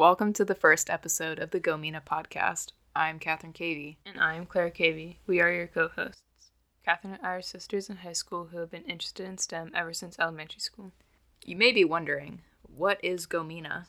Welcome 0.00 0.32
to 0.32 0.46
the 0.46 0.54
first 0.54 0.88
episode 0.88 1.38
of 1.38 1.50
the 1.50 1.60
GoMENA 1.60 2.06
podcast. 2.06 2.72
I'm 2.96 3.18
Catherine 3.18 3.52
Cavey. 3.52 3.98
And 4.06 4.18
I'm 4.18 4.46
Claire 4.46 4.70
Cavey. 4.70 5.16
We 5.26 5.42
are 5.42 5.52
your 5.52 5.66
co 5.66 5.88
hosts. 5.88 6.22
Catherine 6.86 7.12
and 7.12 7.22
I 7.22 7.34
are 7.34 7.42
sisters 7.42 7.90
in 7.90 7.96
high 7.96 8.14
school 8.14 8.46
who 8.46 8.60
have 8.60 8.70
been 8.70 8.84
interested 8.84 9.26
in 9.26 9.36
STEM 9.36 9.72
ever 9.74 9.92
since 9.92 10.18
elementary 10.18 10.60
school. 10.60 10.92
You 11.44 11.54
may 11.54 11.70
be 11.70 11.84
wondering, 11.84 12.40
what 12.62 12.98
is 13.04 13.26
GoMENA? 13.26 13.88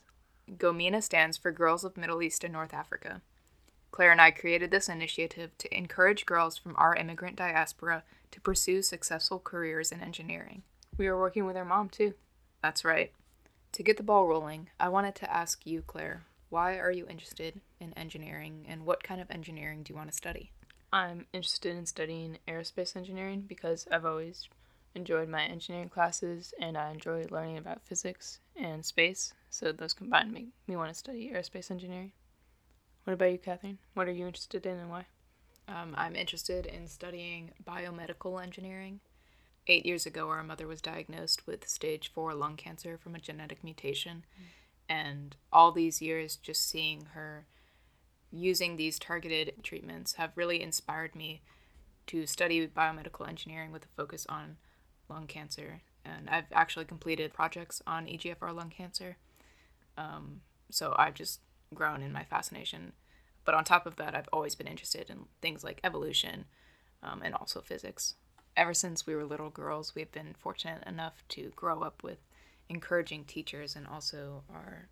GoMENA 0.58 1.02
stands 1.02 1.38
for 1.38 1.50
Girls 1.50 1.86
of 1.86 1.96
Middle 1.96 2.22
East 2.22 2.44
and 2.44 2.52
North 2.52 2.74
Africa. 2.74 3.22
Claire 3.92 4.12
and 4.12 4.20
I 4.20 4.32
created 4.32 4.70
this 4.70 4.90
initiative 4.90 5.58
to 5.60 5.74
encourage 5.74 6.26
girls 6.26 6.58
from 6.58 6.76
our 6.78 6.94
immigrant 6.94 7.38
diaspora 7.38 8.04
to 8.32 8.42
pursue 8.42 8.82
successful 8.82 9.40
careers 9.40 9.94
in 9.94 10.02
engineering. 10.02 10.64
We 10.98 11.08
are 11.08 11.18
working 11.18 11.46
with 11.46 11.56
our 11.56 11.64
mom 11.64 11.88
too. 11.88 12.16
That's 12.62 12.84
right. 12.84 13.14
To 13.82 13.84
get 13.84 13.98
the 13.98 14.04
ball 14.04 14.28
rolling, 14.28 14.70
I 14.80 14.90
wanted 14.90 15.16
to 15.16 15.36
ask 15.36 15.66
you, 15.66 15.82
Claire, 15.82 16.28
why 16.50 16.78
are 16.78 16.92
you 16.92 17.08
interested 17.08 17.62
in 17.80 17.98
engineering 17.98 18.64
and 18.70 18.86
what 18.86 19.04
kind 19.04 19.20
of 19.20 19.32
engineering 19.32 19.82
do 19.82 19.92
you 19.92 19.98
want 19.98 20.12
to 20.12 20.16
study? 20.16 20.52
I'm 20.94 21.26
interested 21.34 21.76
in 21.76 21.88
studying 21.88 22.38
aerospace 22.48 22.96
engineering 22.96 23.44
because 23.48 23.88
I've 23.92 24.06
always 24.06 24.48
enjoyed 24.94 25.30
my 25.30 25.46
engineering 25.46 25.90
classes 25.90 26.54
and 26.62 26.78
I 26.78 26.92
enjoy 26.92 27.26
learning 27.32 27.58
about 27.58 27.82
physics 27.84 28.40
and 28.56 28.86
space, 28.86 29.34
so 29.50 29.72
those 29.72 29.96
combined 29.96 30.32
make 30.32 30.50
me 30.68 30.76
want 30.76 30.90
to 30.90 30.94
study 30.94 31.32
aerospace 31.34 31.72
engineering. 31.72 32.12
What 33.06 33.14
about 33.14 33.32
you, 33.32 33.40
Catherine? 33.40 33.80
What 33.96 34.08
are 34.08 34.12
you 34.12 34.28
interested 34.28 34.64
in 34.68 34.78
and 34.78 34.92
why? 34.92 35.08
Um, 35.68 35.96
I'm 35.98 36.16
interested 36.16 36.68
in 36.68 36.88
studying 36.88 37.50
biomedical 37.68 38.44
engineering. 38.44 39.00
Eight 39.68 39.86
years 39.86 40.06
ago, 40.06 40.30
our 40.30 40.44
mother 40.44 40.68
was 40.68 40.82
diagnosed 40.82 41.46
with 41.46 41.68
stage 41.68 42.12
four 42.14 42.34
lung 42.34 42.56
cancer 42.56 42.98
from 42.98 43.16
a 43.16 43.20
genetic 43.20 43.64
mutation. 43.64 44.26
Mm. 44.40 44.46
And 44.90 45.36
all 45.54 45.72
these 45.72 46.02
years, 46.02 46.36
just 46.36 46.68
seeing 46.68 47.06
her 47.14 47.46
using 48.32 48.76
these 48.76 48.98
targeted 48.98 49.54
treatments 49.64 50.14
have 50.14 50.32
really 50.36 50.62
inspired 50.62 51.16
me 51.16 51.42
to 52.08 52.26
study 52.26 52.68
biomedical 52.68 53.28
engineering 53.28 53.72
with 53.72 53.86
a 53.86 53.96
focus 53.96 54.26
on 54.28 54.58
lung 55.10 55.28
cancer. 55.28 55.82
And 56.04 56.30
I've 56.30 56.52
actually 56.52 56.86
completed 56.86 57.34
projects 57.34 57.82
on 57.86 58.08
EGFR 58.08 58.56
lung 58.56 58.70
cancer. 58.70 59.18
Um, 59.98 60.42
so 60.70 60.96
I've 60.98 61.14
just 61.14 61.42
grown 61.74 62.02
in 62.02 62.12
my 62.12 62.24
fascination. 62.24 62.94
But 63.46 63.56
on 63.56 63.64
top 63.64 63.86
of 63.86 63.98
that, 63.98 64.16
I've 64.16 64.30
always 64.34 64.56
been 64.56 64.68
interested 64.68 65.10
in 65.10 65.26
things 65.42 65.64
like 65.64 65.80
evolution 65.84 66.46
um, 67.04 67.22
and 67.24 67.36
also 67.36 67.62
physics. 67.62 68.16
Ever 68.58 68.74
since 68.74 69.08
we 69.08 69.16
were 69.16 69.26
little 69.26 69.50
girls, 69.50 69.96
we've 69.96 70.12
been 70.12 70.36
fortunate 70.38 70.84
enough 70.86 71.24
to 71.30 71.52
grow 71.56 71.82
up 71.82 72.04
with 72.04 72.20
encouraging 72.70 73.26
teachers 73.26 73.76
and 73.76 73.88
also 73.88 74.44
our 74.54 74.88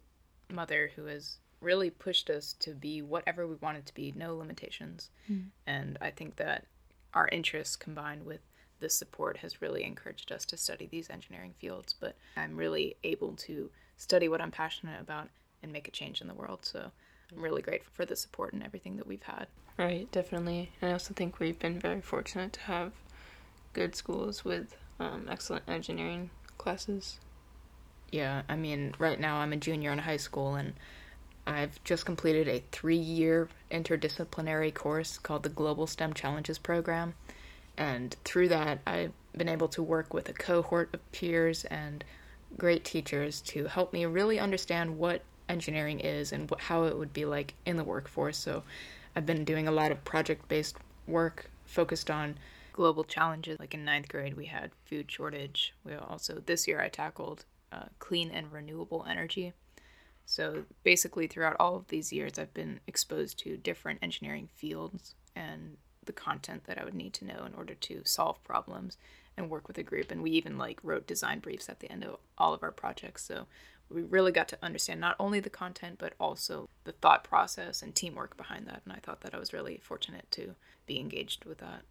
mother 0.50 0.92
who 0.96 1.06
has 1.06 1.38
really 1.62 1.90
pushed 1.90 2.30
us 2.30 2.54
to 2.60 2.74
be 2.74 3.02
whatever 3.02 3.46
we 3.46 3.56
wanted 3.56 3.86
to 3.86 3.94
be, 3.94 4.14
no 4.16 4.36
limitations. 4.36 5.10
Mm. 5.30 5.48
And 5.68 5.98
I 6.02 6.10
think 6.10 6.38
that 6.38 6.66
our 7.14 7.28
interests 7.30 7.76
combined 7.76 8.26
with 8.26 8.42
the 8.80 8.90
support 8.90 9.38
has 9.38 9.62
really 9.62 9.84
encouraged 9.84 10.32
us 10.32 10.46
to 10.46 10.58
study 10.58 10.88
these 10.90 11.10
engineering 11.10 11.54
fields. 11.60 11.94
But 12.00 12.16
I'm 12.38 12.56
really 12.56 12.96
able 13.04 13.34
to 13.34 13.70
study 13.98 14.30
what 14.30 14.42
I'm 14.42 14.52
passionate 14.52 15.02
about 15.02 15.28
and 15.62 15.74
make 15.74 15.88
a 15.88 15.92
change 15.92 16.22
in 16.22 16.28
the 16.28 16.34
world. 16.34 16.60
So 16.64 16.92
I'm 17.32 17.42
really 17.42 17.62
grateful 17.62 17.92
for 17.94 18.06
the 18.06 18.16
support 18.16 18.54
and 18.54 18.64
everything 18.64 18.96
that 18.98 19.08
we've 19.08 19.24
had. 19.24 19.48
Right, 19.78 20.10
definitely. 20.12 20.72
And 20.82 20.90
I 20.90 20.94
also 20.94 21.14
think 21.14 21.40
we've 21.40 21.60
been 21.60 21.80
very 21.80 22.02
fortunate 22.02 22.54
to 22.54 22.62
have 22.62 22.94
good 23.74 23.96
schools 23.96 24.44
with 24.44 24.76
um, 25.00 25.28
excellent 25.30 25.64
engineering 25.68 26.30
classes. 26.58 27.20
Yeah, 28.12 28.42
I 28.50 28.56
mean, 28.56 28.96
right 28.98 29.20
now 29.20 29.38
I'm 29.38 29.54
a 29.54 29.58
junior 29.58 29.92
in 29.92 30.00
high 30.00 30.18
school 30.18 30.56
and 30.56 30.74
I've 31.46 31.84
just 31.84 32.06
completed 32.06 32.48
a 32.48 32.64
three 32.72 32.98
year 32.98 33.50
interdisciplinary 33.72 34.74
course 34.74 35.18
called 35.18 35.44
the 35.44 35.50
Global 35.50 35.88
STEM 35.88 36.14
Challenges 36.14 36.58
Program. 36.58 37.16
And 37.78 38.16
through 38.24 38.50
that, 38.50 38.80
I've 38.86 39.14
been 39.36 39.50
able 39.50 39.68
to 39.70 39.82
work 39.82 40.14
with 40.14 40.28
a 40.30 40.34
cohort 40.34 40.90
of 40.94 41.12
peers 41.12 41.66
and 41.66 42.04
great 42.58 42.84
teachers 42.84 43.42
to 43.42 43.66
help 43.66 43.94
me 43.94 44.06
really 44.06 44.40
understand 44.40 44.98
what 44.98 45.22
engineering 45.48 46.00
is 46.00 46.32
and 46.32 46.50
what, 46.50 46.60
how 46.60 46.84
it 46.84 46.98
would 46.98 47.14
be 47.14 47.26
like 47.26 47.54
in 47.66 47.78
the 47.78 47.84
workforce. 47.84 48.38
So 48.38 48.64
I've 49.16 49.26
been 49.26 49.44
doing 49.44 49.68
a 49.68 49.72
lot 49.72 49.92
of 49.92 50.04
project 50.04 50.48
based 50.48 50.78
work 51.08 51.50
focused 51.66 52.12
on 52.12 52.38
global 52.80 53.04
challenges. 53.04 53.60
Like 53.60 53.74
in 53.74 53.84
ninth 53.84 54.08
grade, 54.08 54.38
we 54.38 54.46
had 54.46 54.72
food 54.86 55.12
shortage. 55.12 55.74
We 55.84 55.96
also, 55.96 56.42
this 56.46 56.66
year, 56.66 56.80
I 56.80 56.88
tackled 56.88 57.44
uh, 57.74 57.88
clean 58.00 58.32
and 58.32 58.50
renewable 58.54 59.06
energy. 59.06 59.52
So 60.26 60.64
basically, 60.84 61.28
throughout 61.28 61.58
all 61.60 61.76
of 61.76 61.90
these 61.90 62.14
years, 62.14 62.40
I've 62.40 62.54
been 62.54 62.80
exposed 62.88 63.38
to 63.40 63.58
different 63.58 64.00
engineering 64.02 64.48
fields 64.56 65.14
and 65.36 65.76
the 66.06 66.14
content 66.14 66.64
that 66.68 66.80
I 66.80 66.86
would 66.86 66.94
need 66.94 67.12
to 67.16 67.26
know 67.26 67.44
in 67.46 67.54
order 67.54 67.74
to 67.74 68.02
solve 68.06 68.42
problems 68.46 68.98
and 69.36 69.50
work 69.50 69.68
with 69.68 69.78
a 69.78 69.84
group. 69.84 70.10
And 70.10 70.24
we 70.24 70.32
even 70.32 70.58
like 70.58 70.80
wrote 70.82 71.06
design 71.06 71.40
briefs 71.40 71.68
at 71.68 71.82
the 71.82 71.92
end 71.92 72.06
of 72.06 72.16
all 72.38 72.54
of 72.54 72.64
our 72.64 72.72
projects. 72.72 73.26
So 73.26 73.48
we 73.90 74.04
really 74.04 74.32
got 74.32 74.48
to 74.50 74.58
understand 74.64 75.02
not 75.02 75.18
only 75.20 75.42
the 75.42 75.50
content 75.50 75.98
but 76.00 76.14
also 76.18 76.70
the 76.86 76.94
thought 76.94 77.26
process 77.26 77.82
and 77.82 77.94
teamwork 77.94 78.38
behind 78.38 78.68
that. 78.68 78.84
And 78.86 78.94
I 78.94 79.00
thought 79.04 79.20
that 79.22 79.36
I 79.36 79.38
was 79.38 79.52
really 79.52 79.82
fortunate 79.84 80.32
to 80.32 80.56
be 80.86 80.98
engaged 80.98 81.44
with 81.44 81.58
that. 81.58 81.82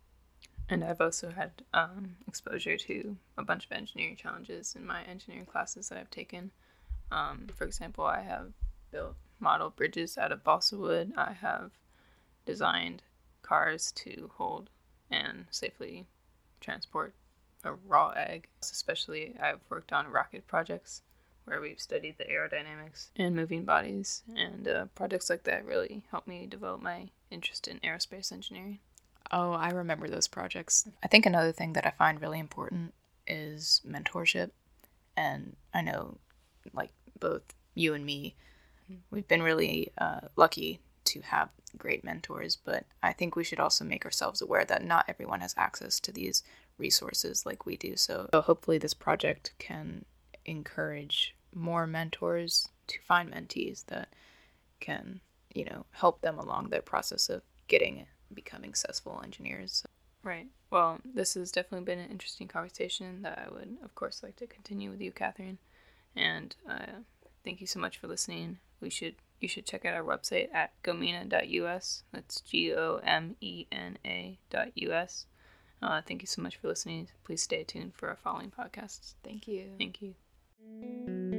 And 0.69 0.85
I've 0.85 1.01
also 1.01 1.31
had 1.31 1.51
um, 1.73 2.17
exposure 2.27 2.77
to 2.77 3.17
a 3.39 3.43
bunch 3.43 3.65
of 3.65 3.73
engineering 3.73 4.17
challenges 4.17 4.75
in 4.77 4.87
my 4.87 5.03
engineering 5.05 5.47
classes 5.47 5.89
that 5.89 5.99
I've 5.99 6.11
taken. 6.11 6.51
Um, 7.11 7.47
for 7.55 7.65
example, 7.65 8.05
I 8.05 8.21
have 8.21 8.53
built 8.91 9.17
model 9.41 9.71
bridges 9.71 10.19
out 10.19 10.33
of 10.33 10.45
balsa 10.45 10.77
wood. 10.77 11.13
I 11.17 11.33
have 11.33 11.71
designed 12.45 13.03
cars 13.43 13.93
to 13.93 14.31
hold 14.35 14.69
and 15.11 15.47
safely 15.51 16.07
transport 16.61 17.15
a 17.65 17.73
raw 17.73 18.11
egg. 18.11 18.49
Especially, 18.61 19.35
I've 19.41 19.61
worked 19.71 19.93
on 19.93 20.07
rocket 20.09 20.47
projects 20.47 21.03
where 21.45 21.61
we've 21.63 21.81
studied 21.81 22.19
the 22.19 22.25
aerodynamics 22.25 23.09
and 23.17 23.35
moving 23.35 23.65
bodies, 23.65 24.23
and 24.37 24.69
uh, 24.69 24.85
projects 24.95 25.31
like 25.31 25.45
that 25.45 25.65
really 25.65 26.03
helped 26.11 26.29
me 26.29 26.47
develop 26.47 26.83
my 26.83 27.09
interest 27.31 27.67
in 27.69 27.79
aerospace 27.79 28.31
engineering. 28.31 28.81
Oh, 29.31 29.53
I 29.53 29.71
remember 29.71 30.09
those 30.09 30.29
projects. 30.29 30.89
I 31.03 31.09
think 31.09 31.27
another 31.27 31.53
thing 31.53 31.75
that 31.75 31.87
I 31.87 31.91
find 31.91 32.21
really 32.21 32.39
important 32.39 32.95
is 33.27 33.83
mentorship. 33.87 34.51
And 35.17 35.57
I 35.75 35.83
know 35.83 36.19
like 36.73 36.91
both 37.19 37.43
you 37.75 37.95
and 37.95 38.05
me, 38.07 38.35
we've 39.11 39.29
been 39.29 39.43
really 39.43 39.93
uh, 39.99 40.21
lucky 40.37 40.81
to 41.05 41.21
have 41.21 41.51
great 41.77 42.05
mentors, 42.05 42.57
but 42.57 42.85
I 43.03 43.13
think 43.13 43.37
we 43.37 43.45
should 43.45 43.61
also 43.61 43.85
make 43.85 44.05
ourselves 44.05 44.41
aware 44.41 44.65
that 44.65 44.85
not 44.85 45.05
everyone 45.09 45.41
has 45.41 45.55
access 45.57 46.01
to 46.01 46.13
these 46.13 46.43
resources 46.79 47.45
like 47.45 47.67
we 47.67 47.77
do. 47.77 47.97
So, 47.97 48.29
so 48.33 48.41
hopefully, 48.41 48.79
this 48.79 48.95
project 48.95 49.53
can 49.59 50.05
encourage 50.45 51.35
more 51.55 51.87
mentors 51.87 52.69
to 52.87 52.99
find 53.07 53.31
mentees 53.31 53.87
that 53.87 54.09
can, 54.81 55.21
you 55.55 55.65
know, 55.65 55.87
help 55.93 56.21
them 56.21 56.39
along 56.39 56.69
their 56.69 56.83
process 56.83 57.29
of 57.29 57.43
getting 57.67 58.07
becoming 58.33 58.75
successful 58.75 59.21
engineers. 59.25 59.85
Right. 60.23 60.49
Well, 60.71 60.99
this 61.05 61.35
has 61.35 61.53
definitely 61.53 61.85
been 61.85 61.99
an 61.99 62.11
interesting 62.11 62.49
conversation 62.49 63.23
that 63.23 63.39
I 63.47 63.55
would, 63.55 63.79
of 63.83 63.95
course, 63.95 64.23
like 64.23 64.37
to 64.37 64.47
continue 64.47 64.91
with 64.91 65.01
you, 65.01 65.13
Catherine. 65.13 65.59
And 66.17 66.55
uh, 66.69 67.03
thank 67.45 67.61
you 67.61 67.67
so 67.67 67.81
much 67.81 67.99
for 67.99 68.09
listening. 68.09 68.59
We 68.81 68.91
should 68.91 69.15
you 69.41 69.49
should 69.49 69.67
check 69.67 69.85
out 69.85 69.95
our 69.95 70.03
website 70.03 70.53
at 70.53 70.73
gomena.us. 70.83 72.03
That's 72.13 72.41
G 72.41 72.75
O 72.75 73.01
M 73.05 73.37
E 73.41 73.67
N 73.71 73.99
A 74.05 74.39
dot 74.51 74.69
US. 74.75 75.27
Uh, 75.81 76.03
thank 76.07 76.23
you 76.23 76.27
so 76.27 76.43
much 76.43 76.57
for 76.57 76.69
listening. 76.69 77.09
Please 77.25 77.43
stay 77.43 77.63
tuned 77.63 77.95
for 77.95 78.09
our 78.09 78.17
following 78.17 78.51
podcasts. 78.51 79.15
Thank 79.23 79.47
you. 79.47 79.67
Thank 79.79 80.03
you. 80.03 81.38